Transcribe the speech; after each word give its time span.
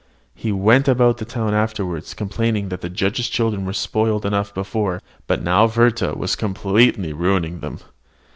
He 0.33 0.51
went 0.51 0.87
about 0.87 1.19
the 1.19 1.25
town 1.25 1.53
afterward, 1.53 2.11
complaining 2.15 2.69
that 2.69 2.81
the 2.81 2.89
judge's 2.89 3.29
children 3.29 3.67
were 3.67 3.73
spoiled 3.73 4.25
enough 4.25 4.51
before, 4.51 4.99
but 5.27 5.41
that 5.41 5.45
now 5.45 5.67
Werther 5.67 6.15
was 6.15 6.35
completely 6.35 7.13
ruining 7.13 7.59
them. 7.59 7.77